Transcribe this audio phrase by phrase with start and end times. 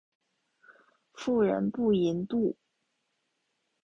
[1.13, 2.55] 妇人不淫妒。